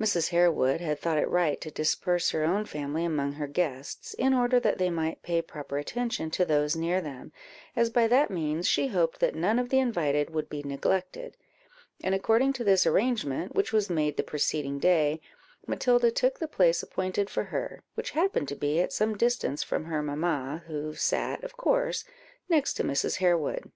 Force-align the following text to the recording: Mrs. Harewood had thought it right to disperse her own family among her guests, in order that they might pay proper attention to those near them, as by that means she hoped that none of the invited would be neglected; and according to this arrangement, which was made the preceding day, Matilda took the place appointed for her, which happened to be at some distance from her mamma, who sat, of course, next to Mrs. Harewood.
Mrs. 0.00 0.30
Harewood 0.30 0.80
had 0.80 0.98
thought 0.98 1.18
it 1.18 1.28
right 1.28 1.60
to 1.60 1.70
disperse 1.70 2.30
her 2.30 2.42
own 2.42 2.64
family 2.64 3.04
among 3.04 3.34
her 3.34 3.46
guests, 3.46 4.12
in 4.14 4.34
order 4.34 4.58
that 4.58 4.78
they 4.78 4.90
might 4.90 5.22
pay 5.22 5.40
proper 5.40 5.78
attention 5.78 6.32
to 6.32 6.44
those 6.44 6.74
near 6.74 7.00
them, 7.00 7.30
as 7.76 7.88
by 7.88 8.08
that 8.08 8.28
means 8.28 8.66
she 8.66 8.88
hoped 8.88 9.20
that 9.20 9.36
none 9.36 9.60
of 9.60 9.68
the 9.68 9.78
invited 9.78 10.30
would 10.30 10.48
be 10.48 10.64
neglected; 10.64 11.36
and 12.02 12.12
according 12.12 12.52
to 12.54 12.64
this 12.64 12.88
arrangement, 12.88 13.54
which 13.54 13.72
was 13.72 13.88
made 13.88 14.16
the 14.16 14.24
preceding 14.24 14.80
day, 14.80 15.20
Matilda 15.64 16.10
took 16.10 16.40
the 16.40 16.48
place 16.48 16.82
appointed 16.82 17.30
for 17.30 17.44
her, 17.44 17.84
which 17.94 18.10
happened 18.18 18.48
to 18.48 18.56
be 18.56 18.80
at 18.80 18.92
some 18.92 19.16
distance 19.16 19.62
from 19.62 19.84
her 19.84 20.02
mamma, 20.02 20.64
who 20.66 20.94
sat, 20.94 21.44
of 21.44 21.56
course, 21.56 22.04
next 22.48 22.74
to 22.74 22.82
Mrs. 22.82 23.18
Harewood. 23.18 23.70